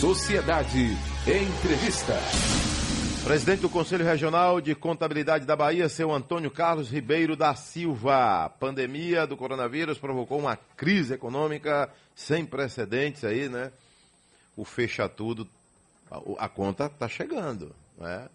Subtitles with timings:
[0.00, 0.96] Sociedade
[1.26, 2.14] Entrevista.
[3.24, 8.48] Presidente do Conselho Regional de Contabilidade da Bahia, seu Antônio Carlos Ribeiro da Silva.
[8.60, 13.72] Pandemia do coronavírus provocou uma crise econômica sem precedentes aí, né?
[14.56, 15.48] O fecha tudo,
[16.08, 18.28] a, a conta está chegando, né?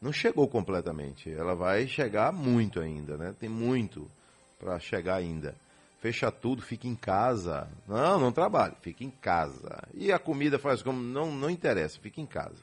[0.00, 3.34] Não chegou completamente, ela vai chegar muito ainda, né?
[3.38, 4.10] Tem muito
[4.58, 5.54] para chegar ainda
[6.04, 7.66] fecha tudo, fica em casa.
[7.88, 9.82] Não, não trabalhe, fica em casa.
[9.94, 11.00] E a comida faz como?
[11.00, 12.62] Não, não interessa, fica em casa.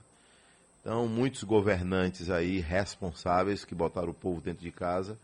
[0.80, 5.18] Então, muitos governantes aí responsáveis que botaram o povo dentro de casa,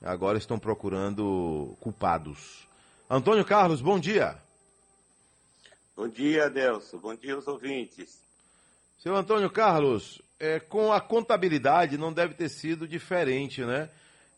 [0.00, 2.68] agora estão procurando culpados.
[3.10, 4.38] Antônio Carlos, bom dia.
[5.96, 6.96] Bom dia, Adelso.
[7.00, 8.22] Bom dia aos ouvintes.
[8.98, 13.90] Seu Antônio Carlos, é, com a contabilidade não deve ter sido diferente, né?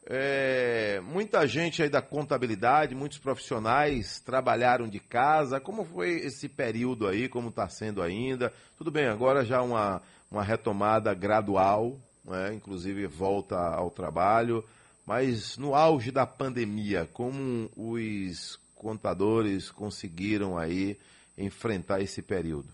[0.07, 5.61] É, muita gente aí da contabilidade, muitos profissionais trabalharam de casa.
[5.61, 7.29] Como foi esse período aí?
[7.29, 8.53] Como está sendo ainda?
[8.77, 12.55] Tudo bem, agora já uma, uma retomada gradual, né?
[12.55, 14.65] inclusive volta ao trabalho.
[15.05, 20.99] Mas no auge da pandemia, como os contadores conseguiram aí
[21.37, 22.69] enfrentar esse período?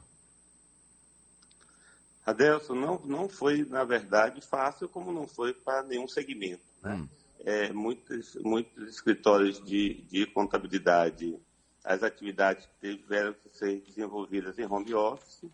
[2.25, 6.63] Adelson, não, não foi, na verdade, fácil, como não foi para nenhum segmento.
[6.87, 6.95] Né?
[6.95, 7.09] Hum.
[7.45, 11.39] É, muitos, muitos escritórios de, de contabilidade,
[11.85, 15.45] as atividades tiveram que ser desenvolvidas em home office.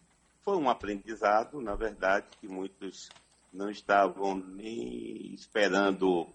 [0.43, 3.09] Foi um aprendizado, na verdade, que muitos
[3.53, 6.27] não estavam nem esperando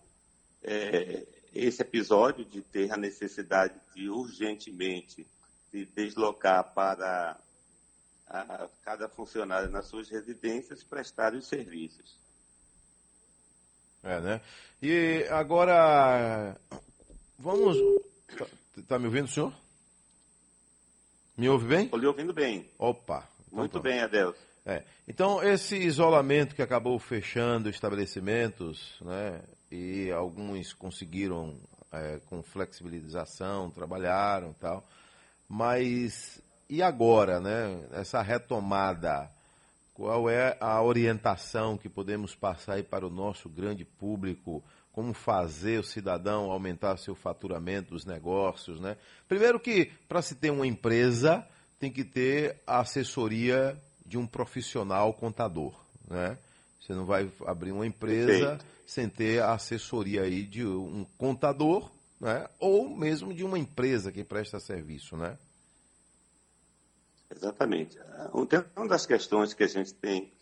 [0.62, 5.26] é, esse episódio de ter a necessidade de urgentemente
[5.72, 7.38] se deslocar para
[8.28, 12.27] a, cada funcionário nas suas residências prestar os serviços.
[14.08, 14.42] É, né?
[14.82, 16.56] E agora,
[17.38, 17.78] vamos.
[18.38, 18.46] Tá,
[18.88, 19.54] tá, me ouvindo, senhor?
[21.38, 21.84] Me ouve bem?
[21.86, 22.66] Estou lhe ouvindo bem.
[22.80, 23.28] Opa.
[23.48, 23.80] Então Muito tá.
[23.82, 24.40] bem, Adelso.
[24.66, 24.84] É.
[25.06, 31.60] Então, esse isolamento que acabou fechando estabelecimentos, né, e alguns conseguiram,
[31.92, 34.88] é, com flexibilização, trabalharam e tal,
[35.50, 39.30] mas e agora, né, essa retomada
[39.98, 44.64] qual é a orientação que podemos passar aí para o nosso grande público?
[44.92, 48.96] Como fazer o cidadão aumentar seu faturamento dos negócios, né?
[49.28, 51.44] Primeiro que, para se ter uma empresa,
[51.80, 53.76] tem que ter a assessoria
[54.06, 55.74] de um profissional contador,
[56.08, 56.38] né?
[56.80, 58.66] Você não vai abrir uma empresa Perfeito.
[58.86, 61.90] sem ter a assessoria aí de um contador,
[62.22, 62.48] né?
[62.60, 65.40] Ou mesmo de uma empresa que presta serviço, né?
[67.48, 67.98] Exatamente.
[68.76, 70.34] Uma das questões que a gente tem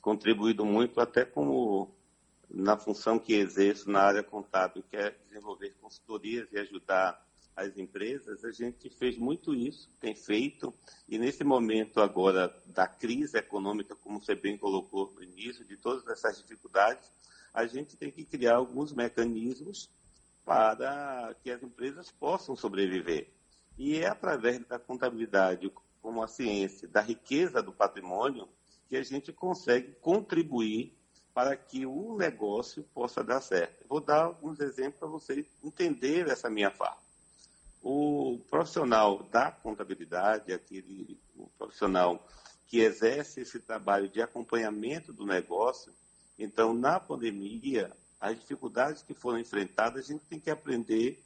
[0.00, 1.94] contribuído muito, até como
[2.50, 7.24] na função que exerço na área contábil, que é desenvolver consultorias e ajudar
[7.54, 10.72] as empresas, a gente fez muito isso, tem feito,
[11.08, 16.06] e nesse momento agora da crise econômica, como você bem colocou no início, de todas
[16.08, 17.10] essas dificuldades,
[17.52, 19.90] a gente tem que criar alguns mecanismos
[20.44, 23.28] para que as empresas possam sobreviver.
[23.76, 25.70] E é através da contabilidade,
[26.02, 28.48] como a ciência da riqueza do patrimônio,
[28.88, 30.96] que a gente consegue contribuir
[31.34, 33.86] para que o negócio possa dar certo.
[33.88, 36.98] Vou dar alguns exemplos para você entender essa minha fala.
[37.82, 41.18] O profissional da contabilidade, aquele
[41.56, 42.26] profissional
[42.66, 45.92] que exerce esse trabalho de acompanhamento do negócio,
[46.38, 51.22] então, na pandemia, as dificuldades que foram enfrentadas, a gente tem que aprender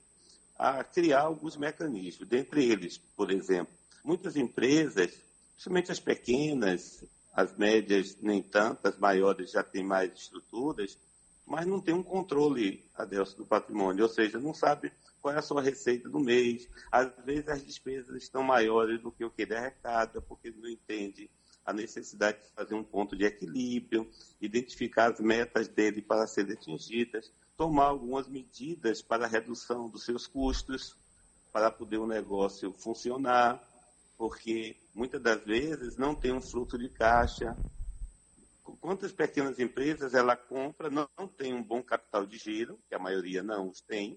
[0.58, 2.28] a criar alguns mecanismos.
[2.28, 5.12] Dentre eles, por exemplo, Muitas empresas,
[5.52, 10.98] principalmente as pequenas, as médias nem tanto, as maiores já têm mais estruturas,
[11.46, 15.42] mas não tem um controle, Adelso, do patrimônio, ou seja, não sabe qual é a
[15.42, 16.68] sua receita do mês.
[16.90, 21.30] Às vezes as despesas estão maiores do que o que ele arrecada, porque não entende
[21.64, 27.32] a necessidade de fazer um ponto de equilíbrio, identificar as metas dele para serem atingidas,
[27.56, 30.96] tomar algumas medidas para a redução dos seus custos,
[31.52, 33.62] para poder o negócio funcionar
[34.22, 37.58] porque muitas das vezes não tem um fluxo de caixa.
[38.80, 43.00] Quantas pequenas empresas ela compra, não, não tem um bom capital de giro, que a
[43.00, 44.16] maioria não os tem,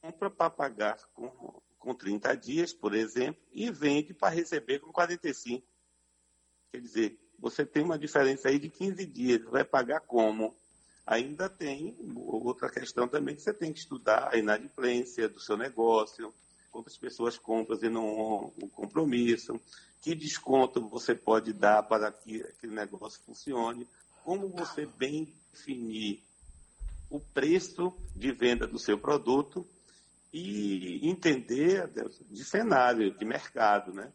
[0.00, 5.66] compra para pagar com, com 30 dias, por exemplo, e vende para receber com 45.
[6.70, 10.56] Quer dizer, você tem uma diferença aí de 15 dias, vai pagar como?
[11.04, 16.32] Ainda tem outra questão também que você tem que estudar a inadimplência do seu negócio,
[16.72, 19.60] quantas pessoas compram e não o compromisso,
[20.00, 23.86] que desconto você pode dar para que aquele negócio funcione,
[24.24, 26.24] como você bem definir
[27.10, 29.68] o preço de venda do seu produto
[30.32, 31.88] e entender
[32.30, 34.10] de cenário, de mercado, né?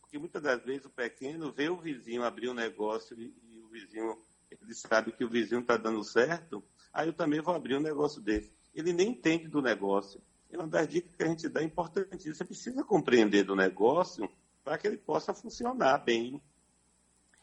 [0.00, 3.68] Porque muitas das vezes o pequeno vê o vizinho abrir um negócio e, e o
[3.68, 4.18] vizinho,
[4.50, 8.22] ele sabe que o vizinho está dando certo, aí eu também vou abrir um negócio
[8.22, 8.50] desse.
[8.74, 10.20] Ele nem entende do negócio.
[10.52, 12.34] É uma das dicas que a gente dá importantíssima.
[12.34, 14.28] Você precisa compreender do negócio
[14.64, 16.42] para que ele possa funcionar bem.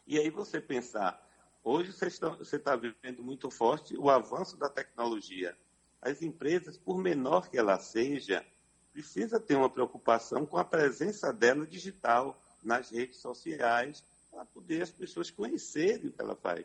[0.06, 1.22] E aí você pensar,
[1.64, 5.56] hoje você está, você está vivendo muito forte o avanço da tecnologia.
[6.00, 8.44] As empresas, por menor que ela seja,
[8.92, 14.90] precisa ter uma preocupação com a presença dela digital nas redes sociais, para poder as
[14.90, 16.64] pessoas conhecerem o que ela faz.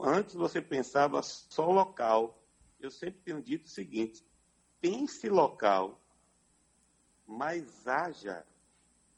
[0.00, 2.42] Antes você pensava só local.
[2.80, 4.24] Eu sempre tenho dito o seguinte:
[4.82, 5.98] pense local,
[7.26, 8.44] mas haja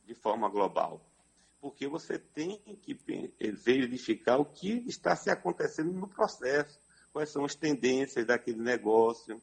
[0.05, 1.01] de forma global.
[1.61, 2.95] Porque você tem que
[3.55, 6.79] verificar o que está se acontecendo no processo,
[7.11, 9.41] quais são as tendências daquele negócio.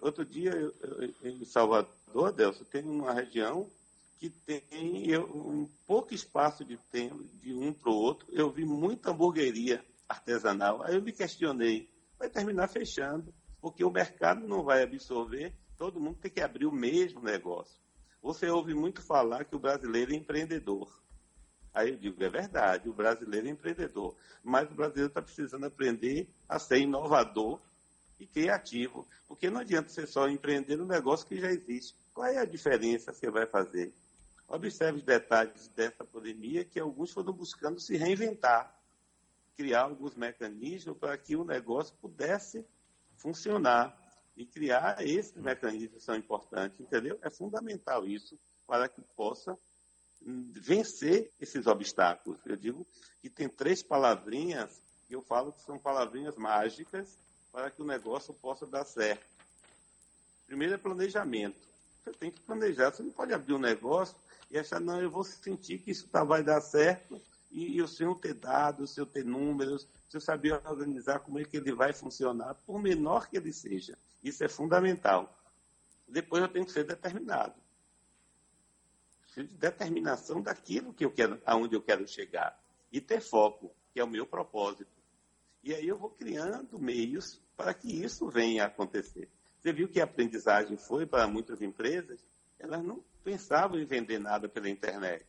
[0.00, 0.52] outro dia,
[1.22, 3.70] em Salvador, Delcio, tem uma região
[4.18, 4.62] que tem
[5.18, 8.26] um pouco espaço de tempo de um para o outro.
[8.30, 10.82] Eu vi muita hamburgueria artesanal.
[10.82, 16.18] Aí eu me questionei, vai terminar fechando, porque o mercado não vai absorver, todo mundo
[16.20, 17.80] tem que abrir o mesmo negócio.
[18.20, 21.00] Você ouve muito falar que o brasileiro é empreendedor.
[21.72, 26.28] Aí eu digo, é verdade, o brasileiro é empreendedor, mas o brasileiro está precisando aprender
[26.48, 27.60] a ser inovador
[28.18, 31.94] e criativo, porque não adianta você só empreender um negócio que já existe.
[32.12, 33.94] Qual é a diferença que você vai fazer?
[34.48, 38.76] Observe os detalhes dessa pandemia, que alguns foram buscando se reinventar,
[39.56, 42.66] criar alguns mecanismos para que o negócio pudesse
[43.22, 43.96] funcionar.
[44.34, 47.18] E criar esses mecanismos são importantes, entendeu?
[47.22, 49.56] É fundamental isso para que possa
[50.26, 52.40] hum, vencer esses obstáculos.
[52.46, 52.86] Eu digo
[53.20, 57.18] que tem três palavrinhas que eu falo que são palavrinhas mágicas
[57.52, 59.26] para que o negócio possa dar certo.
[60.46, 61.60] Primeiro é planejamento.
[62.02, 62.90] Você tem que planejar.
[62.90, 64.16] Você não pode abrir um negócio
[64.50, 67.20] e achar, não, eu vou sentir que isso tá, vai dar certo,
[67.52, 71.38] e, e o senhor ter dados, o senhor ter números, o senhor saber organizar como
[71.38, 73.96] é que ele vai funcionar, por menor que ele seja.
[74.24, 75.38] Isso é fundamental.
[76.08, 77.54] Depois eu tenho que ser determinado.
[79.36, 82.58] De determinação daquilo que eu quero, aonde eu quero chegar.
[82.90, 84.90] E ter foco, que é o meu propósito.
[85.62, 89.28] E aí eu vou criando meios para que isso venha a acontecer.
[89.60, 92.24] Você viu que a aprendizagem foi para muitas empresas,
[92.58, 95.24] elas não pensavam em vender nada pela internet.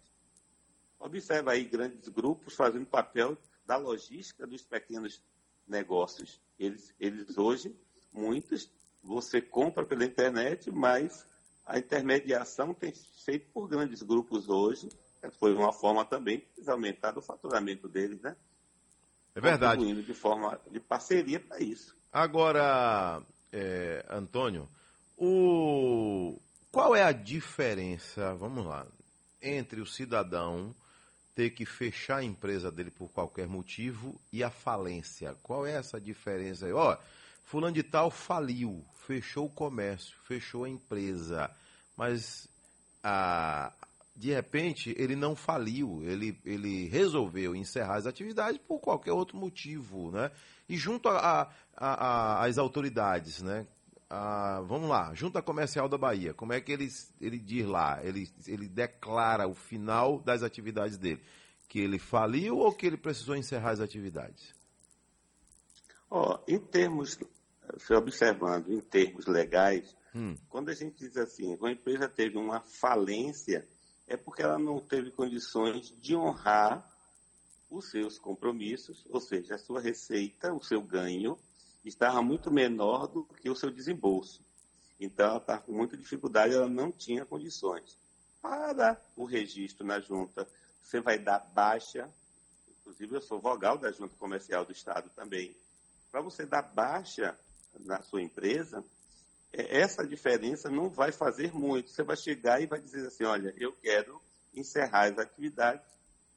[1.04, 5.22] Observa aí grandes grupos fazendo papel da logística dos pequenos
[5.68, 6.40] negócios.
[6.58, 7.76] Eles, eles hoje,
[8.12, 8.72] muitos,
[9.04, 11.28] você compra pela internet, mas
[11.66, 12.94] a intermediação tem
[13.26, 14.88] feito por grandes grupos hoje.
[15.40, 18.38] Foi uma forma também de aumentar o faturamento deles, né?
[19.36, 20.04] É verdade.
[20.04, 21.94] de forma de parceria para isso.
[22.14, 23.22] Agora,
[23.52, 24.70] é, Antônio,
[25.18, 26.40] o,
[26.72, 28.88] qual é a diferença, vamos lá,
[29.42, 30.74] entre o cidadão
[31.36, 35.36] ter que fechar a empresa dele por qualquer motivo e a falência?
[35.42, 36.74] Qual é essa diferença aí?
[36.74, 36.98] Ó,
[37.44, 41.50] fulano de tal faliu, fechou o comércio, fechou a empresa,
[41.98, 42.48] mas
[43.04, 43.74] a,
[44.16, 50.12] de repente ele não faliu, ele, ele resolveu encerrar as atividades por qualquer outro motivo,
[50.12, 50.32] né?
[50.70, 51.10] E junto
[51.76, 53.68] às autoridades, né?
[54.16, 56.88] Ah, vamos lá, Junta Comercial da Bahia, como é que ele,
[57.20, 58.00] ele diz lá?
[58.04, 61.20] Ele, ele declara o final das atividades dele?
[61.68, 64.54] Que ele faliu ou que ele precisou encerrar as atividades?
[66.12, 67.18] Oh, em termos,
[67.80, 70.36] se observando, em termos legais, hum.
[70.48, 73.68] quando a gente diz assim, uma empresa teve uma falência,
[74.08, 76.88] é porque ela não teve condições de honrar
[77.68, 81.36] os seus compromissos, ou seja, a sua receita, o seu ganho,
[81.84, 84.42] estava muito menor do que o seu desembolso.
[85.00, 87.98] Então, ela estava com muita dificuldade, ela não tinha condições.
[88.42, 90.48] Para o registro na junta,
[90.82, 92.10] você vai dar baixa,
[92.80, 95.56] inclusive eu sou vogal da junta comercial do Estado também.
[96.12, 97.38] Para você dar baixa
[97.80, 98.84] na sua empresa,
[99.52, 101.90] é, essa diferença não vai fazer muito.
[101.90, 104.22] Você vai chegar e vai dizer assim, olha, eu quero
[104.54, 105.86] encerrar as atividades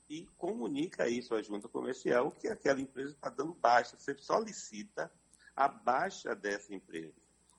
[0.08, 3.96] e comunica isso à junta comercial que aquela empresa está dando baixa.
[3.98, 5.10] Você solicita
[5.56, 7.14] abaixo dessa empresa.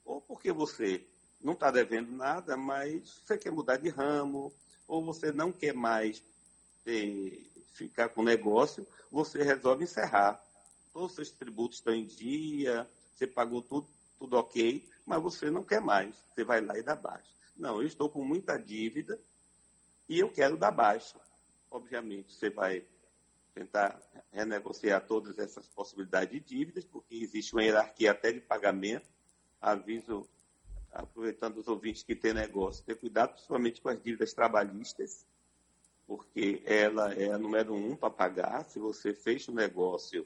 [0.05, 1.03] Ou porque você
[1.41, 4.53] não está devendo nada, mas você quer mudar de ramo,
[4.87, 6.23] ou você não quer mais
[6.83, 10.41] ter, ficar com o negócio, você resolve encerrar.
[10.93, 13.87] Todos os seus tributos estão em dia, você pagou tudo,
[14.17, 16.15] tudo ok, mas você não quer mais.
[16.33, 17.29] Você vai lá e dá baixa.
[17.55, 19.19] Não, eu estou com muita dívida
[20.07, 21.19] e eu quero dar baixa.
[21.69, 22.85] Obviamente, você vai
[23.57, 23.99] tentar
[24.31, 29.09] renegociar todas essas possibilidades de dívidas, porque existe uma hierarquia até de pagamento.
[29.59, 30.27] Aviso,
[30.91, 35.25] aproveitando os ouvintes que têm negócio, ter cuidado principalmente com as dívidas trabalhistas,
[36.05, 38.63] porque ela é a número um para pagar.
[38.65, 40.25] Se você fecha o negócio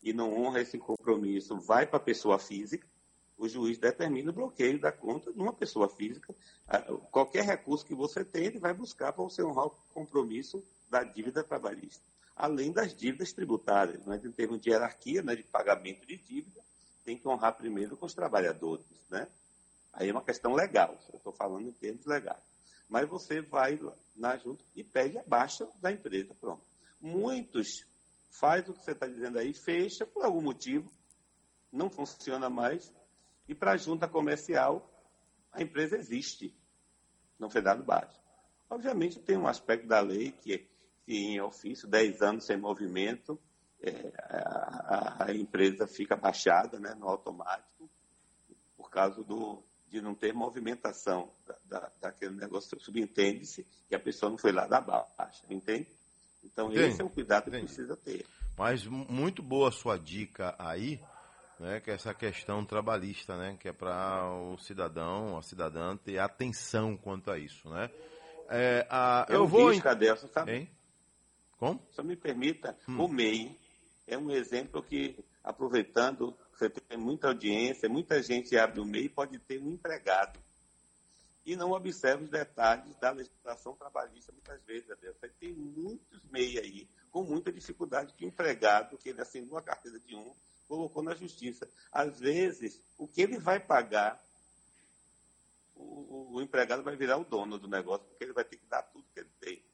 [0.00, 2.86] e não honra esse compromisso, vai para a pessoa física.
[3.36, 6.32] O juiz determina o bloqueio da conta de uma pessoa física.
[7.10, 11.42] Qualquer recurso que você tem, ele vai buscar para você honrar o compromisso da dívida
[11.42, 12.04] trabalhista.
[12.42, 14.18] Além das dívidas tributárias, né?
[14.24, 15.36] em termos de hierarquia né?
[15.36, 16.58] de pagamento de dívida,
[17.04, 18.86] tem que honrar primeiro com os trabalhadores.
[19.10, 19.28] Né?
[19.92, 22.42] Aí é uma questão legal, eu estou falando em termos legais.
[22.88, 23.78] Mas você vai
[24.16, 26.34] na junta e pede a baixa da empresa.
[26.40, 26.62] Pronto.
[26.98, 27.84] Muitos
[28.30, 30.90] faz o que você está dizendo aí, fecha por algum motivo,
[31.70, 32.90] não funciona mais,
[33.46, 34.90] e para a junta comercial
[35.52, 36.56] a empresa existe,
[37.38, 38.18] não foi dado baixa.
[38.70, 40.66] Obviamente tem um aspecto da lei que,
[41.10, 43.36] que em ofício, 10 anos sem movimento,
[43.82, 47.90] é, a, a, empresa fica baixada né, no automático,
[48.76, 52.78] por causa do, de não ter movimentação da, da, daquele negócio.
[52.78, 55.88] Subentende-se que a pessoa não foi lá da baixa, entende?
[56.44, 56.84] Então, Entendi.
[56.84, 57.66] esse é o cuidado Entendi.
[57.66, 58.24] que precisa ter.
[58.56, 61.00] Mas muito boa a sua dica aí,
[61.58, 66.20] né, que é essa questão trabalhista, né, que é para o cidadão, a cidadã ter
[66.20, 67.90] atenção quanto a isso, né?
[68.48, 69.72] É, a, eu, eu vou...
[69.72, 69.80] Em...
[69.80, 70.54] Sabe?
[70.54, 70.79] Hein?
[71.60, 71.86] Como?
[71.90, 73.04] Só me permita, hum.
[73.04, 73.54] o MEI
[74.06, 79.38] é um exemplo que, aproveitando, você tem muita audiência, muita gente abre o MEI pode
[79.40, 80.40] ter um empregado
[81.44, 85.14] e não observa os detalhes da legislação trabalhista muitas vezes, Adeus.
[85.18, 89.62] Você tem muitos MEI aí, com muita dificuldade, que o empregado, que ele assinou a
[89.62, 90.34] carteira de um,
[90.66, 91.68] colocou na justiça.
[91.92, 94.18] Às vezes, o que ele vai pagar,
[95.74, 98.82] o, o empregado vai virar o dono do negócio, porque ele vai ter que dar
[98.84, 99.69] tudo que ele tem.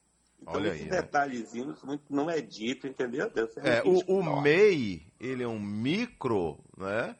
[0.47, 1.99] Então, Olha esses aí, detalhezinhos né?
[2.09, 3.29] não é dito, entendeu?
[3.29, 7.17] Deus, é, o, o MEI, ele é um micro, né?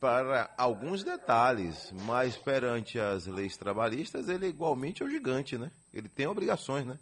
[0.00, 5.70] Para alguns detalhes, mas perante as leis trabalhistas, ele igualmente é o gigante, né?
[5.92, 6.98] Ele tem obrigações, né?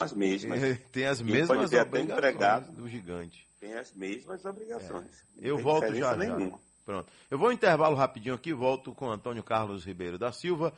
[0.00, 0.62] As mesmas.
[0.62, 3.46] Ele tem as mesmas obrigações do gigante.
[3.60, 5.22] Tem as mesmas obrigações.
[5.38, 5.50] É.
[5.50, 6.58] Eu volto já, já.
[6.84, 7.12] Pronto.
[7.30, 10.72] Eu vou um intervalo rapidinho aqui, volto com Antônio Carlos Ribeiro da Silva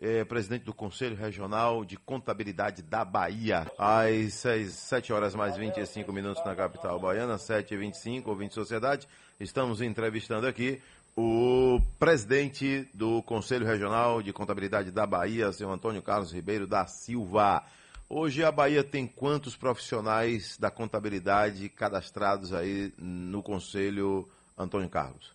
[0.00, 3.70] é, presidente do Conselho Regional de Contabilidade da Bahia.
[3.78, 9.08] Às 6, 7 horas mais 25 minutos na capital baiana, 7h25, ouvinte Sociedade.
[9.38, 10.80] Estamos entrevistando aqui
[11.16, 17.64] o presidente do Conselho Regional de Contabilidade da Bahia, seu Antônio Carlos Ribeiro da Silva.
[18.08, 25.33] Hoje a Bahia tem quantos profissionais da contabilidade cadastrados aí no Conselho, Antônio Carlos?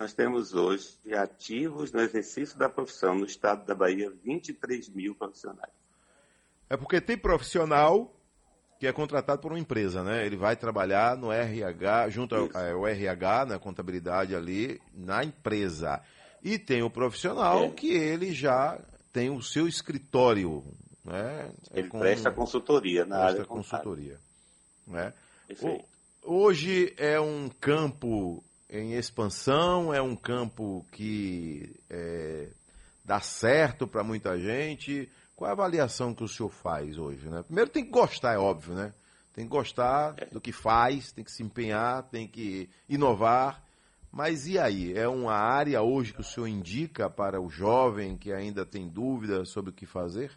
[0.00, 5.74] Nós temos hoje ativos no exercício da profissão no estado da Bahia 23 mil profissionais.
[6.70, 8.10] É porque tem profissional
[8.78, 10.24] que é contratado por uma empresa, né?
[10.24, 16.00] Ele vai trabalhar no RH, junto ao, ao RH, na contabilidade ali, na empresa.
[16.42, 17.68] E tem o profissional é.
[17.68, 18.80] que ele já
[19.12, 20.64] tem o seu escritório,
[21.04, 21.52] né?
[21.72, 24.18] É ele com, presta consultoria na presta área consultoria,
[24.86, 25.12] né?
[26.22, 32.48] Hoje é um campo em expansão, é um campo que é,
[33.04, 35.10] dá certo para muita gente.
[35.34, 37.28] Qual é a avaliação que o senhor faz hoje?
[37.28, 37.42] Né?
[37.42, 38.94] Primeiro tem que gostar, é óbvio, né?
[39.34, 43.64] Tem que gostar do que faz, tem que se empenhar, tem que inovar.
[44.12, 44.96] Mas e aí?
[44.96, 49.44] É uma área hoje que o senhor indica para o jovem que ainda tem dúvida
[49.44, 50.32] sobre o que fazer?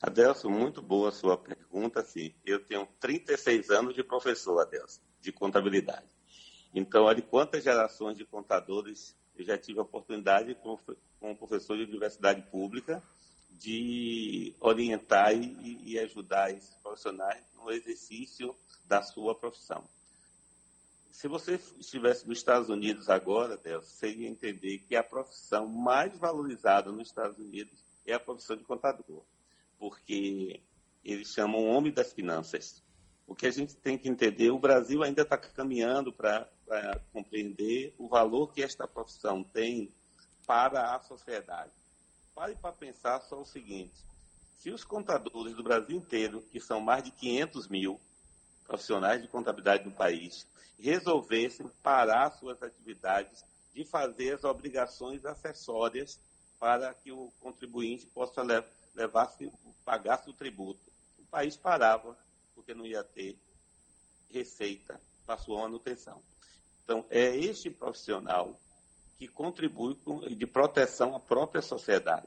[0.00, 2.02] Adelson, muito boa a sua pergunta.
[2.02, 6.15] Sim, eu tenho 36 anos de professor, Adelson, de contabilidade.
[6.78, 10.78] Então, olha quantas gerações de contadores eu já tive a oportunidade, como,
[11.34, 13.02] professor de universidade pública,
[13.48, 18.54] de orientar e, e ajudar esses profissionais no exercício
[18.84, 19.82] da sua profissão.
[21.10, 26.14] Se você estivesse nos Estados Unidos agora, Deus, você ia entender que a profissão mais
[26.18, 29.24] valorizada nos Estados Unidos é a profissão de contador,
[29.78, 30.60] porque
[31.02, 32.84] eles chamam o homem das finanças.
[33.26, 36.48] O que a gente tem que entender, o Brasil ainda está caminhando para
[37.12, 39.92] compreender o valor que esta profissão tem
[40.46, 41.72] para a sociedade.
[42.34, 43.94] Pare para pensar só o seguinte:
[44.58, 48.00] se os contadores do Brasil inteiro, que são mais de 500 mil
[48.64, 50.46] profissionais de contabilidade no país,
[50.78, 56.20] resolvessem parar suas atividades de fazer as obrigações acessórias
[56.58, 58.42] para que o contribuinte possa
[58.94, 59.32] levar
[59.84, 60.80] pagasse o tributo.
[61.18, 62.16] O país parava,
[62.66, 63.38] porque não ia ter
[64.28, 66.20] receita para sua manutenção.
[66.82, 68.60] Então, é este profissional
[69.16, 72.26] que contribui com, de proteção à própria sociedade.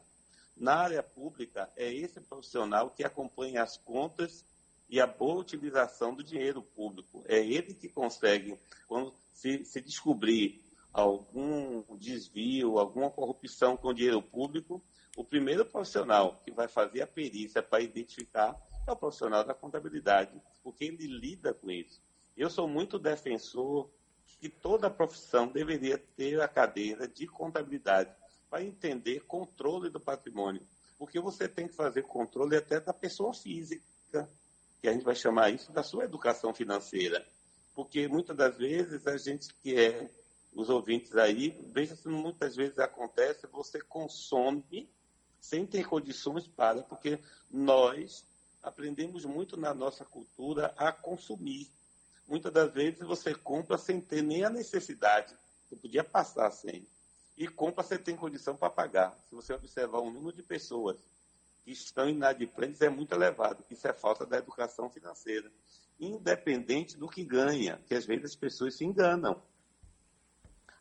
[0.55, 4.45] Na área pública, é esse profissional que acompanha as contas
[4.89, 7.21] e a boa utilização do dinheiro público.
[7.27, 14.21] É ele que consegue, quando se, se descobrir algum desvio, alguma corrupção com o dinheiro
[14.21, 14.81] público,
[15.19, 18.55] O primeiro profissional que vai fazer a perícia para identificar
[18.89, 22.01] é o profissional da contabilidade, porque ele lida com isso.
[22.35, 23.89] Eu sou muito defensor
[24.39, 28.13] que toda profissão deveria ter a cadeira de contabilidade
[28.49, 30.61] para entender controle do patrimônio,
[30.97, 34.27] porque você tem que fazer controle até da pessoa física,
[34.81, 37.25] que a gente vai chamar isso da sua educação financeira,
[37.75, 40.09] porque muitas das vezes a gente que é
[40.53, 44.89] os ouvintes aí, veja se muitas vezes acontece, você consome
[45.39, 47.19] sem ter condições para, porque
[47.51, 48.25] nós
[48.61, 51.71] aprendemos muito na nossa cultura a consumir.
[52.27, 55.35] Muitas das vezes você compra sem ter nem a necessidade,
[55.67, 56.87] você podia passar sem.
[57.37, 59.17] E compra sem ter condição para pagar.
[59.29, 60.97] Se você observar o número de pessoas
[61.63, 63.63] que estão inadimplentes é muito elevado.
[63.69, 65.51] Isso é falta da educação financeira.
[65.99, 69.41] Independente do que ganha, que às vezes as pessoas se enganam.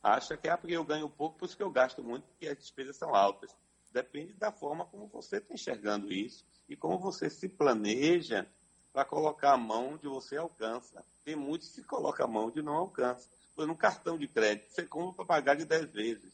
[0.02, 2.58] Acha que é porque eu ganho pouco, por isso que eu gasto muito, porque as
[2.58, 3.54] despesas são altas.
[3.92, 8.46] Depende da forma como você está enxergando isso e como você se planeja
[8.92, 11.04] para colocar a mão onde você alcança.
[11.24, 13.28] Tem muitos que colocam a mão onde não alcança.
[13.54, 16.32] Por no cartão de crédito, você compra para pagar de 10 vezes.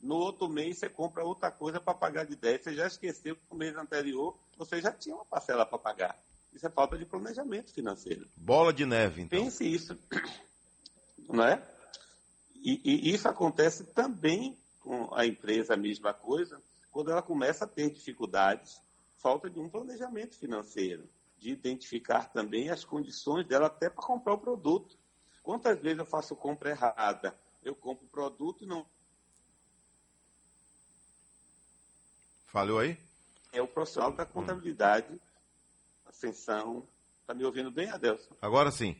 [0.00, 2.62] No outro mês, você compra outra coisa para pagar de 10.
[2.62, 6.16] Você já esqueceu que no mês anterior você já tinha uma parcela para pagar.
[6.52, 8.26] Isso é falta de planejamento financeiro.
[8.36, 9.44] Bola de neve, então.
[9.44, 9.98] Pense isso.
[11.28, 11.62] Não é?
[12.62, 16.60] E, e isso acontece também com a empresa, a mesma coisa,
[16.96, 18.80] quando ela começa a ter dificuldades,
[19.18, 24.38] falta de um planejamento financeiro, de identificar também as condições dela até para comprar o
[24.38, 24.96] produto.
[25.42, 27.38] Quantas vezes eu faço compra errada?
[27.62, 28.86] Eu compro o produto e não.
[32.46, 32.98] Falhou aí?
[33.52, 35.20] É o profissional da contabilidade,
[36.06, 36.88] ascensão.
[37.20, 38.34] Está me ouvindo bem, Adelson?
[38.40, 38.96] Agora sim.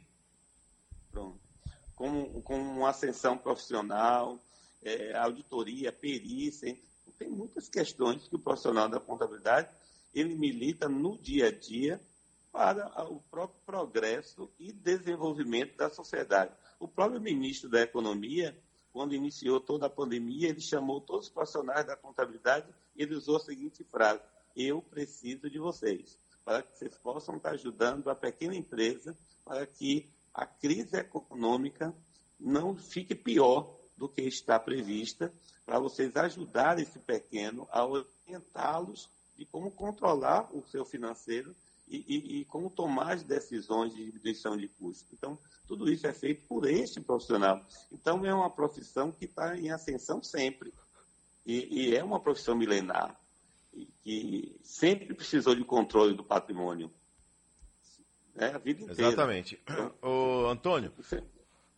[1.11, 1.41] Pronto.
[1.95, 4.39] Com, com uma ascensão profissional,
[4.83, 6.79] é, auditoria, perícia,
[7.19, 9.69] tem muitas questões que o profissional da contabilidade
[10.15, 12.01] ele milita no dia a dia
[12.51, 16.53] para o próprio progresso e desenvolvimento da sociedade.
[16.81, 18.57] O próprio ministro da Economia,
[18.93, 23.37] quando iniciou toda a pandemia, ele chamou todos os profissionais da contabilidade e ele usou
[23.37, 24.23] a seguinte frase:
[24.57, 30.11] Eu preciso de vocês, para que vocês possam estar ajudando a pequena empresa para que
[30.35, 31.95] a crise econômica
[32.39, 35.33] não fique pior do que está prevista
[35.65, 41.55] para vocês ajudarem esse pequeno a orientá-los de como controlar o seu financeiro
[41.89, 45.13] e, e, e, como tomar as decisões de diminuição de custos.
[45.13, 47.65] Então, tudo isso é feito por este profissional.
[47.93, 50.73] Então, é uma profissão que está em ascensão sempre.
[51.45, 53.17] E, e, é uma profissão milenar,
[54.03, 56.91] que sempre precisou de controle do patrimônio.
[58.35, 59.09] É, a vida inteira.
[59.09, 59.61] Exatamente.
[59.63, 60.93] Então, Ô, Antônio,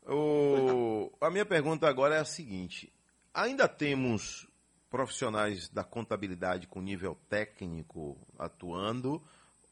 [0.08, 2.92] o, a minha pergunta agora é a seguinte:
[3.32, 4.48] ainda temos
[4.90, 9.22] profissionais da contabilidade com nível técnico atuando,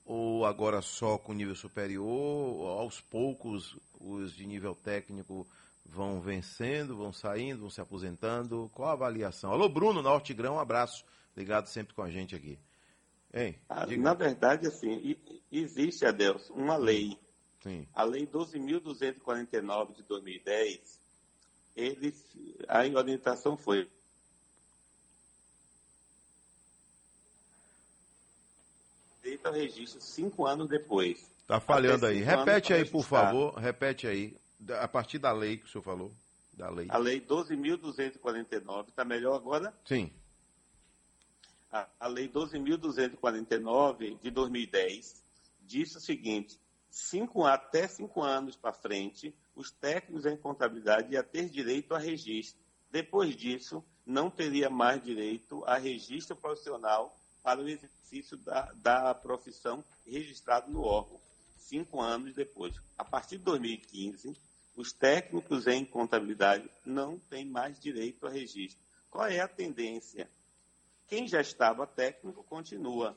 [0.05, 2.79] ou agora só com nível superior?
[2.79, 5.46] Aos poucos, os de nível técnico
[5.85, 8.70] vão vencendo, vão saindo, vão se aposentando?
[8.75, 9.51] Qual a avaliação?
[9.51, 11.05] Alô, Bruno, Norte Grão, um abraço.
[11.37, 12.59] Ligado sempre com a gente aqui.
[13.33, 15.16] Hein, ah, na verdade, assim,
[15.53, 17.18] existe, Adelson, uma lei
[17.66, 17.85] Sim.
[17.92, 21.00] A Lei 12.249 de 2010,
[21.74, 22.24] eles,
[22.68, 23.90] a orientação foi
[29.20, 31.29] feita ao registro cinco anos depois.
[31.40, 32.22] Está falhando aí.
[32.22, 33.55] Repete aí, por favor.
[33.55, 34.37] Repete aí.
[34.81, 36.12] A partir da lei que o senhor falou.
[36.52, 36.87] Da lei.
[36.88, 39.74] A lei 12.249, está melhor agora?
[39.85, 40.12] Sim.
[41.72, 45.22] A, a lei 12.249 de 2010
[45.66, 46.59] disse o seguinte:
[46.90, 52.61] cinco, até cinco anos para frente, os técnicos em contabilidade iam ter direito a registro.
[52.90, 59.85] Depois disso, não teria mais direito a registro profissional para o exercício da, da profissão
[60.07, 61.20] registrado no órgão.
[61.57, 62.75] Cinco anos depois.
[62.96, 64.37] A partir de 2015,
[64.77, 68.85] os técnicos em contabilidade não têm mais direito a registro.
[69.11, 70.31] Qual é a tendência?
[71.09, 73.16] Quem já estava técnico continua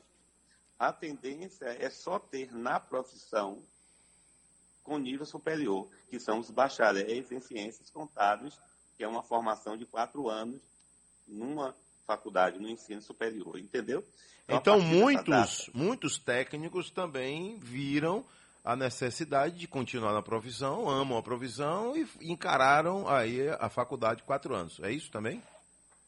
[0.80, 3.62] a tendência é só ter na profissão
[4.82, 8.58] com nível superior, que são os bacharéis em ciências contábeis,
[8.96, 10.58] que é uma formação de quatro anos
[11.28, 14.02] numa faculdade, no ensino superior, entendeu?
[14.48, 18.24] Então, então muitos, muitos técnicos também viram
[18.64, 24.26] a necessidade de continuar na profissão, amam a profissão e encararam aí a faculdade de
[24.26, 24.80] quatro anos.
[24.80, 25.42] É isso também?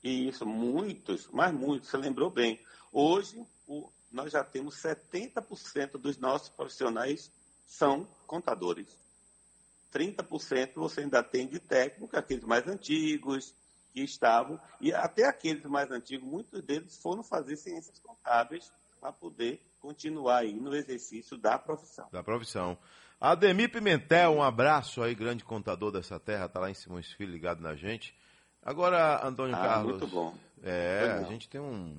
[0.03, 2.59] Isso, muitos, mas muitos, você lembrou bem.
[2.91, 7.31] Hoje, o, nós já temos 70% dos nossos profissionais
[7.67, 8.87] são contadores.
[9.93, 13.55] 30% você ainda tem de técnico, aqueles mais antigos,
[13.93, 19.61] que estavam, e até aqueles mais antigos, muitos deles foram fazer ciências contábeis para poder
[19.81, 22.09] continuar aí no exercício da profissão.
[22.11, 22.79] Da profissão.
[23.21, 27.61] Ademir Pimentel, um abraço aí, grande contador dessa terra, tá lá em Simões Filho ligado
[27.61, 28.17] na gente.
[28.65, 29.93] Agora, Antônio ah, Carlos.
[29.93, 30.35] Muito bom.
[30.63, 31.97] É, a gente tem um,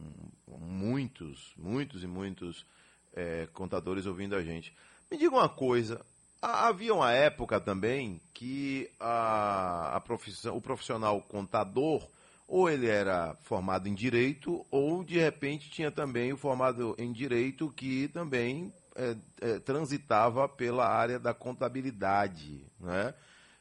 [0.47, 2.65] muitos, muitos e muitos
[3.13, 4.73] é, contadores ouvindo a gente.
[5.11, 6.03] Me diga uma coisa,
[6.41, 12.07] havia uma época também que a, a profissão, o profissional contador,
[12.47, 17.69] ou ele era formado em direito, ou de repente tinha também o formado em direito
[17.71, 23.13] que também é, é, transitava pela área da contabilidade, né?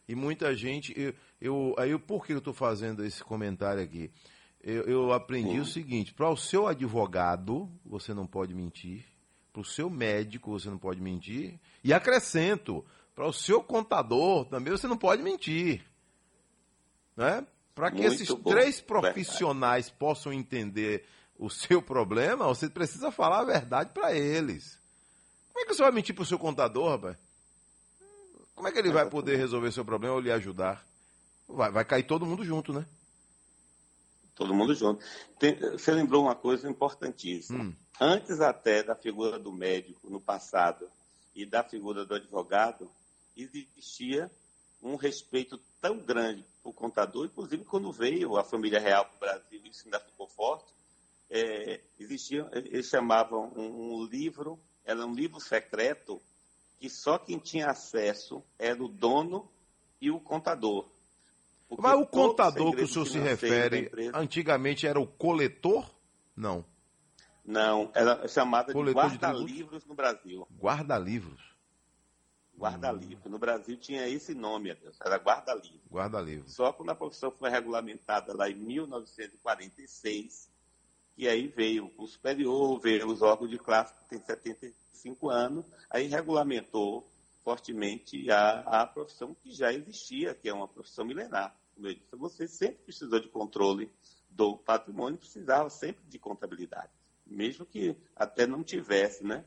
[0.09, 4.11] E muita gente, eu, eu aí por que eu estou fazendo esse comentário aqui?
[4.63, 9.05] Eu, eu aprendi o seguinte: para o seu advogado você não pode mentir,
[9.53, 14.71] para o seu médico você não pode mentir, e acrescento, para o seu contador também
[14.71, 15.85] você não pode mentir.
[17.17, 17.45] Né?
[17.75, 18.51] Para que Muito esses bom.
[18.51, 19.99] três profissionais verdade.
[19.99, 21.05] possam entender
[21.39, 24.79] o seu problema, você precisa falar a verdade para eles.
[25.53, 27.17] Como é que você vai mentir para o seu contador, rapaz?
[28.55, 30.87] Como é que ele vai poder resolver seu problema ou lhe ajudar?
[31.53, 32.87] Vai, vai cair todo mundo junto, né?
[34.35, 35.05] Todo mundo junto.
[35.39, 37.65] Tem, você lembrou uma coisa importantíssima.
[37.65, 37.75] Hum.
[38.01, 40.89] Antes até da figura do médico no passado
[41.35, 42.91] e da figura do advogado,
[43.37, 44.31] existia
[44.83, 49.61] um respeito tão grande por contador, inclusive quando veio a família real para o Brasil,
[49.65, 50.73] isso ainda ficou forte,
[51.31, 56.21] é, existia, eles chamavam um, um livro, era um livro secreto,
[56.79, 59.49] que só quem tinha acesso era o dono
[60.01, 60.87] e o contador.
[61.75, 65.91] Porque Mas o contador que o senhor se refere, antigamente era o coletor?
[66.37, 66.63] Não.
[67.43, 70.47] Não, era chamada coletor de guarda-livros no Brasil.
[70.61, 71.41] Guarda-livros?
[72.55, 73.31] Guarda-livro.
[73.31, 75.81] No Brasil tinha esse nome, era guarda-livro.
[75.91, 76.47] Guarda-livro.
[76.47, 80.51] Só quando a profissão foi regulamentada lá em 1946,
[81.17, 86.07] que aí veio o superior, veio os órgãos de classe, que tem 75 anos, aí
[86.07, 87.11] regulamentou
[87.43, 91.57] fortemente a, a profissão que já existia, que é uma profissão milenar.
[92.13, 93.91] Você sempre precisou de controle
[94.31, 96.91] do patrimônio, precisava sempre de contabilidade,
[97.27, 99.45] mesmo que até não tivesse, né?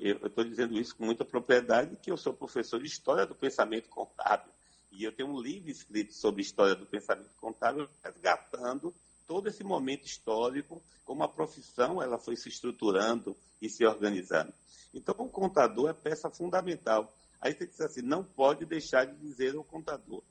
[0.00, 3.88] Eu estou dizendo isso com muita propriedade, que eu sou professor de História do Pensamento
[3.88, 4.50] Contábil,
[4.90, 8.94] e eu tenho um livro escrito sobre História do Pensamento Contábil, resgatando
[9.26, 14.52] todo esse momento histórico, como a profissão ela foi se estruturando e se organizando.
[14.94, 17.12] Então, o contador é peça fundamental.
[17.40, 20.22] Aí você diz assim, não pode deixar de dizer o contador.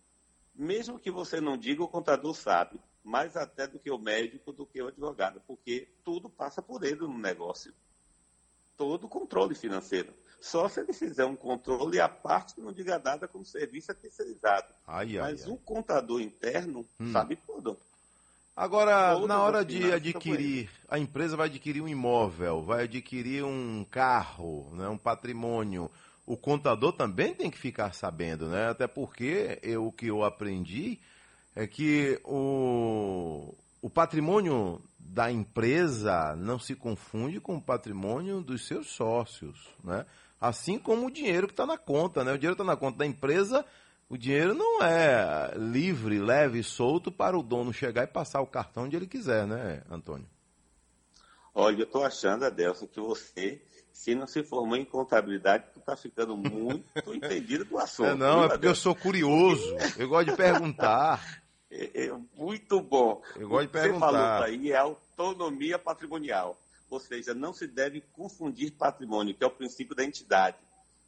[0.56, 4.66] Mesmo que você não diga, o contador sabe, mais até do que o médico, do
[4.66, 7.74] que o advogado, porque tudo passa por ele no negócio.
[8.78, 10.14] Todo o controle financeiro.
[10.40, 13.94] Só se ele fizer um controle à parte que não diga nada como serviço é
[13.94, 14.74] terceirizado.
[14.86, 17.12] Ai, ai, Mas o contador interno hum.
[17.12, 17.78] sabe tudo.
[18.56, 24.74] Agora, na hora de adquirir, a empresa vai adquirir um imóvel, vai adquirir um carro,
[24.74, 25.92] né, um patrimônio.
[26.26, 28.70] O contador também tem que ficar sabendo, né?
[28.70, 31.00] Até porque eu, o que eu aprendi
[31.56, 38.88] é que o, o patrimônio da empresa não se confunde com o patrimônio dos seus
[38.88, 40.06] sócios, né?
[40.42, 42.34] Assim como o dinheiro que está na conta, né?
[42.34, 43.66] O dinheiro está na conta da empresa
[44.08, 48.84] o dinheiro não é livre, leve solto para o dono chegar e passar o cartão
[48.84, 50.28] onde ele quiser, né, Antônio?
[51.54, 53.62] Olha, eu estou achando, Adelson, que você,
[53.96, 58.10] se não se formou em contabilidade, tu está ficando muito entendido do assunto.
[58.10, 59.64] É, não, é porque eu sou curioso.
[59.98, 61.42] Eu gosto de perguntar.
[61.72, 63.22] É, é muito bom.
[63.38, 64.12] Eu gosto de perguntar.
[64.12, 66.60] Você falou aí é autonomia patrimonial.
[66.90, 70.58] Ou seja, não se deve confundir patrimônio, que é o princípio da entidade.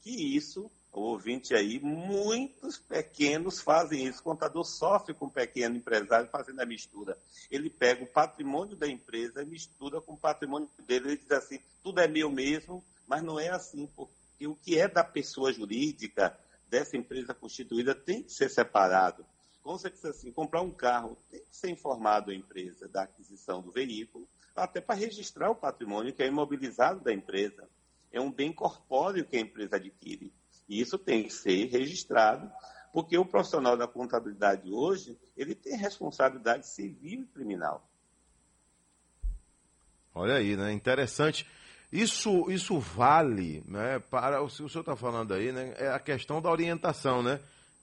[0.01, 4.19] Que isso o ouvinte aí, muitos pequenos fazem isso.
[4.21, 7.15] O contador sofre com o pequeno empresário fazendo a mistura.
[7.51, 11.09] Ele pega o patrimônio da empresa e mistura com o patrimônio dele.
[11.09, 14.87] Ele diz assim: tudo é meu mesmo, mas não é assim, porque o que é
[14.87, 16.35] da pessoa jurídica,
[16.67, 19.23] dessa empresa constituída, tem que ser separado.
[19.61, 23.61] Como você diz assim: comprar um carro tem que ser informado a empresa da aquisição
[23.61, 27.69] do veículo, até para registrar o patrimônio que é imobilizado da empresa.
[28.11, 30.33] É um bem corpóreo que a empresa adquire.
[30.67, 32.51] E isso tem que ser registrado,
[32.91, 37.87] porque o profissional da contabilidade hoje, ele tem responsabilidade civil e criminal.
[40.13, 40.73] Olha aí, né?
[40.73, 41.47] Interessante.
[41.91, 43.99] Isso, isso vale, né?
[43.99, 45.73] Para o, senhor está falando aí, né?
[45.77, 47.39] É a questão da orientação, né?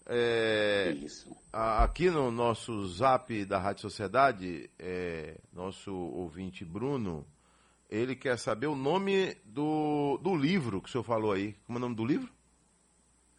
[0.06, 1.34] É, isso.
[1.50, 7.26] A, aqui no nosso Zap da Rádio Sociedade, é, nosso ouvinte Bruno,
[7.88, 11.54] ele quer saber o nome do, do livro que o senhor falou aí.
[11.66, 12.30] Como é o nome do livro?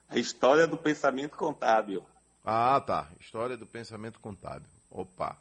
[0.10, 2.06] A história do pensamento contábil.
[2.44, 3.10] Ah, tá.
[3.20, 4.68] História do pensamento contábil.
[4.92, 5.38] Opa.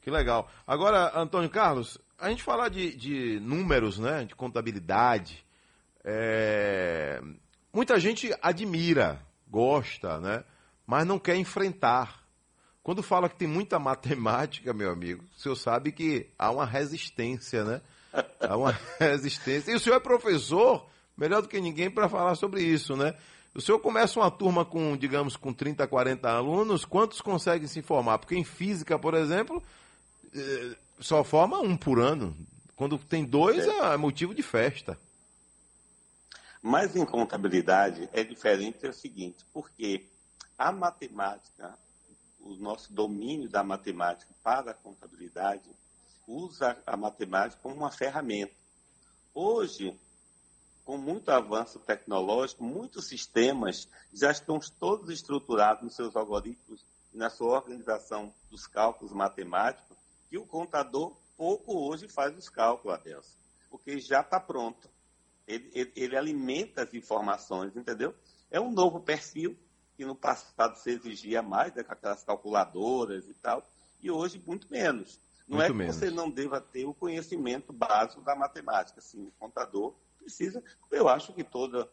[0.00, 0.48] Que legal.
[0.66, 5.44] Agora, Antônio Carlos, a gente falar de, de números, né, de contabilidade,
[6.04, 7.20] é...
[7.72, 10.44] muita gente admira, gosta, né,
[10.86, 12.22] mas não quer enfrentar.
[12.82, 17.64] Quando fala que tem muita matemática, meu amigo, o senhor sabe que há uma resistência,
[17.64, 17.82] né?
[18.40, 19.72] Há uma resistência.
[19.72, 23.14] E o senhor é professor, melhor do que ninguém para falar sobre isso, né?
[23.54, 28.18] O senhor começa uma turma com, digamos, com 30, 40 alunos, quantos conseguem se formar?
[28.18, 29.62] Porque em física, por exemplo,
[30.34, 32.36] eh, só forma um por ano.
[32.76, 34.98] Quando tem dois, é motivo de festa.
[36.62, 40.06] Mas em contabilidade é diferente, é o seguinte, porque
[40.56, 41.76] a matemática,
[42.40, 45.68] o nosso domínio da matemática para a contabilidade,
[46.26, 48.52] usa a matemática como uma ferramenta.
[49.34, 49.98] Hoje,
[50.88, 57.56] com muito avanço tecnológico, muitos sistemas já estão todos estruturados nos seus algoritmos, na sua
[57.56, 59.98] organização dos cálculos matemáticos,
[60.30, 63.36] que o contador pouco hoje faz os cálculos, Adelson,
[63.68, 64.88] porque já está pronto.
[65.46, 68.14] Ele, ele, ele, alimenta as informações, entendeu?
[68.50, 69.58] É um novo perfil
[69.94, 73.62] que no passado se exigia mais, né, com aquelas calculadoras e tal,
[74.00, 75.20] e hoje muito menos.
[75.46, 75.96] Não muito é que menos.
[75.96, 79.02] você não deva ter o conhecimento básico da matemática.
[79.02, 80.62] Sim, o contador precisa.
[80.90, 81.88] Eu acho que toda,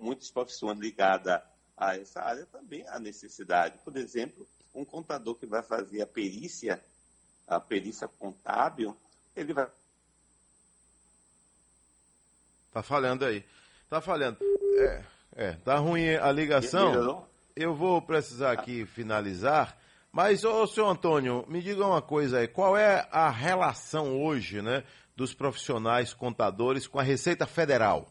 [0.00, 1.40] muitas profissões ligadas
[1.76, 3.78] a essa área também há necessidade.
[3.84, 6.82] Por exemplo, um contador que vai fazer a perícia,
[7.46, 8.96] a perícia contábil,
[9.34, 9.68] ele vai.
[12.70, 13.44] Tá falhando aí.
[13.88, 14.38] Tá falhando.
[14.78, 17.26] É, é tá ruim a ligação.
[17.56, 19.76] Eu vou precisar aqui finalizar.
[20.12, 22.48] Mas, ô, senhor Antônio, me diga uma coisa aí.
[22.48, 24.84] Qual é a relação hoje, né?
[25.20, 28.10] Dos profissionais contadores com a Receita Federal?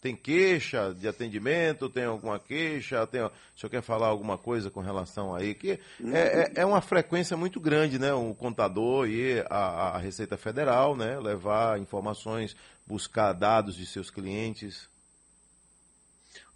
[0.00, 1.88] Tem queixa de atendimento?
[1.88, 3.06] Tem alguma queixa?
[3.06, 5.54] Tem, o senhor quer falar alguma coisa com relação aí?
[5.54, 5.78] Que
[6.12, 8.12] é, é, é uma frequência muito grande, né?
[8.12, 11.20] O contador e a, a, Receita Federal, né?
[11.20, 14.88] Levar informações, buscar dados de seus clientes.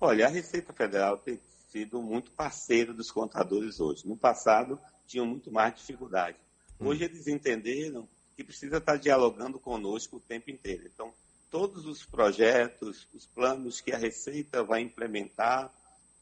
[0.00, 1.38] Olha, a Receita Federal tem
[1.70, 4.08] sido muito parceiro dos contadores hoje.
[4.08, 4.76] No passado,
[5.06, 6.36] tinham muito mais dificuldade.
[6.80, 7.06] Hoje hum.
[7.06, 10.86] eles entenderam que precisa estar dialogando conosco o tempo inteiro.
[10.86, 11.12] Então,
[11.50, 15.72] todos os projetos, os planos que a Receita vai implementar,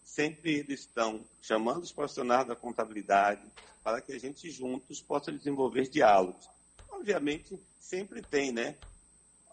[0.04, 3.42] sempre eles estão chamando os profissionais da contabilidade
[3.82, 6.48] para que a gente juntos possa desenvolver diálogos.
[6.90, 8.76] Obviamente, sempre tem, né,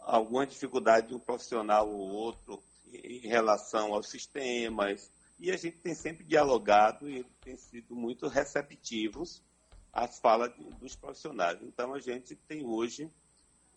[0.01, 5.95] alguma dificuldade de um profissional ou outro em relação aos sistemas, e a gente tem
[5.95, 9.41] sempre dialogado e têm sido muito receptivos
[9.93, 11.59] as falas dos profissionais.
[11.61, 13.09] Então, a gente tem hoje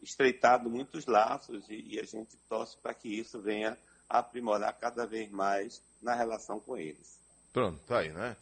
[0.02, 5.06] estreitado muitos laços e, e a gente torce para que isso venha a aprimorar cada
[5.06, 7.18] vez mais na relação com eles.
[7.52, 8.36] Pronto, tá aí, né?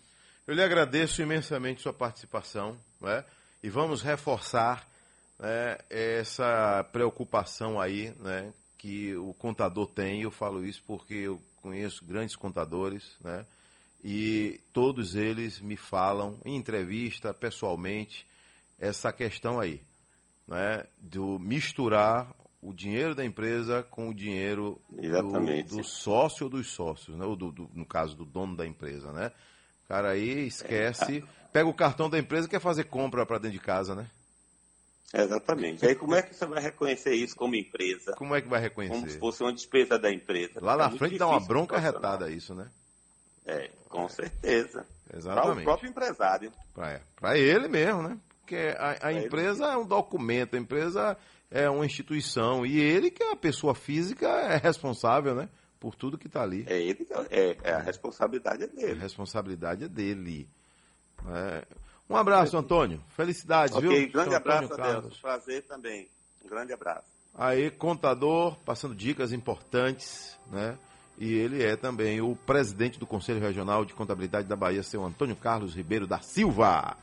[0.47, 3.25] Eu lhe agradeço imensamente sua participação, né?
[3.63, 4.89] E vamos reforçar
[5.39, 8.53] né, essa preocupação aí, né?
[8.79, 10.23] Que o contador tem.
[10.23, 13.45] Eu falo isso porque eu conheço grandes contadores, né?
[14.03, 18.27] E todos eles me falam em entrevista, pessoalmente,
[18.79, 19.83] essa questão aí,
[20.49, 26.69] né, do misturar o dinheiro da empresa com o dinheiro do, do, sócio ou dos
[26.71, 29.33] sócios, né, ou do, do, no caso do dono da empresa, né?
[29.85, 31.49] O cara aí esquece, é.
[31.53, 34.09] pega o cartão da empresa e quer fazer compra para dentro de casa, né?
[35.13, 35.85] Exatamente.
[35.85, 38.13] Aí como é que você vai reconhecer isso como empresa?
[38.13, 38.95] Como é que vai reconhecer?
[38.95, 40.61] Como se fosse uma despesa da empresa.
[40.63, 42.71] Lá na frente dá uma bronca retada isso, né?
[43.51, 44.87] É, com certeza.
[45.13, 45.53] Exatamente.
[45.53, 46.53] Para o próprio empresário.
[47.17, 48.19] Para ele mesmo, né?
[48.41, 49.75] Porque a, a empresa ele.
[49.75, 51.17] é um documento, a empresa
[51.51, 55.49] é uma instituição e ele que é a pessoa física é responsável, né?
[55.81, 56.65] Por tudo que está ali.
[56.69, 58.93] É ele é, é, a responsabilidade é dele.
[58.93, 60.49] A responsabilidade é dele.
[61.29, 61.65] É.
[62.09, 63.03] Um abraço, Antônio.
[63.17, 64.13] Felicidades, okay, viu?
[64.13, 65.19] grande abraço, Adeus.
[65.21, 66.09] Prazer também.
[66.45, 67.07] Um grande abraço.
[67.35, 70.77] Aí, contador, passando dicas importantes, né?
[71.21, 75.37] E ele é também o presidente do Conselho Regional de Contabilidade da Bahia, seu Antônio
[75.37, 76.97] Carlos Ribeiro da Silva.